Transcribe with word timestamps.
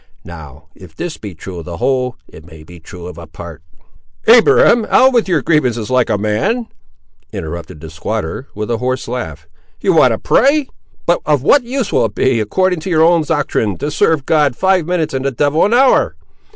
Now, 0.25 0.65
if 0.73 0.95
this 0.95 1.17
be 1.17 1.35
true 1.35 1.59
of 1.59 1.65
the 1.65 1.77
whole, 1.77 2.15
it 2.27 2.43
may 2.43 2.63
be 2.63 2.79
true 2.79 3.05
of 3.05 3.19
a 3.19 3.27
part." 3.27 3.61
"Abiram, 4.27 4.87
out 4.89 5.13
with 5.13 5.27
your 5.27 5.43
grievances 5.43 5.91
like 5.91 6.09
a 6.09 6.17
man," 6.17 6.65
interrupted 7.31 7.79
the 7.81 7.89
squatter, 7.91 8.47
with 8.55 8.71
a 8.71 8.77
hoarse 8.79 9.07
laugh. 9.07 9.45
"You 9.79 9.93
want 9.93 10.11
to 10.13 10.17
pray! 10.17 10.67
But 11.05 11.21
of 11.27 11.43
what 11.43 11.65
use 11.65 11.93
will 11.93 12.05
it 12.05 12.15
be, 12.15 12.39
according 12.39 12.79
to 12.79 12.89
your 12.89 13.03
own 13.03 13.21
doctrine, 13.21 13.77
to 13.77 13.91
serve 13.91 14.25
God 14.25 14.55
five 14.55 14.87
minutes 14.87 15.13
and 15.13 15.23
the 15.23 15.29
devil 15.29 15.63
an 15.65 15.73
hour? 15.75 16.15